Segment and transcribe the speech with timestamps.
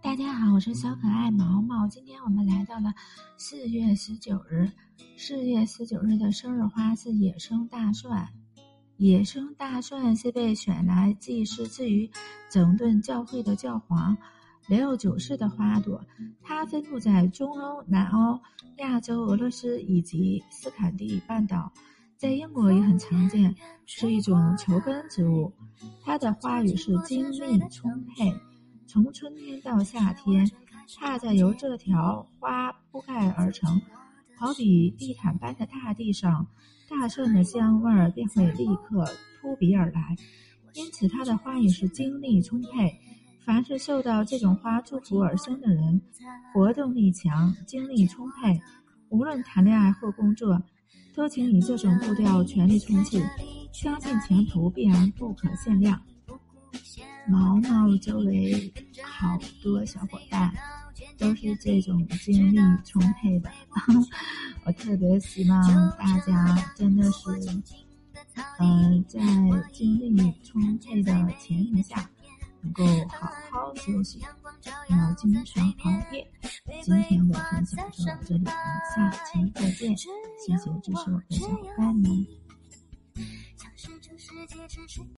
[0.00, 1.86] 大家好，我是小可爱毛毛。
[1.88, 2.94] 今天我们来到了
[3.36, 4.70] 四月十九日。
[5.18, 8.26] 四月十九日的生日花是野生大蒜。
[8.96, 12.10] 野生大蒜是被选来祭祀至于
[12.48, 14.16] 整顿教会的教皇
[14.68, 16.02] 雷奥九世的花朵。
[16.40, 18.40] 它分布在中欧、南欧、
[18.78, 21.70] 亚洲、俄罗斯以及斯堪的半岛，
[22.22, 23.52] 在英国也很常见，
[23.84, 25.52] 是一种球根植物。
[26.04, 28.32] 它的花语是精力充沛。
[28.86, 30.48] 从春天到夏天，
[31.00, 33.82] 它在由这条花铺盖而成，
[34.38, 36.46] 好比地毯般的大地上，
[36.88, 39.04] 大蒜的香味儿便会立刻
[39.40, 40.16] 扑鼻而来。
[40.74, 43.00] 因此，它的花语是精力充沛。
[43.44, 46.00] 凡是受到这种花祝福而生的人，
[46.54, 48.60] 活动力强，精力充沛，
[49.08, 50.62] 无论谈恋爱或工作，
[51.14, 53.22] 都请以这种步调全力冲刺，
[53.72, 56.00] 相信前途必然不可限量。
[57.28, 60.52] 毛毛周围好多小伙伴
[61.16, 63.50] 都是这种精力充沛的，
[64.66, 67.30] 我特别希望大家真的是，
[68.58, 69.20] 呃，在
[69.72, 72.10] 精力充沛的前提下，
[72.60, 74.20] 能够好好休息，
[74.88, 76.26] 要经常熬夜。
[76.82, 79.96] 今天的分享就到这里，我们下期再见，
[80.44, 82.26] 谢谢支持我的小伙伴们。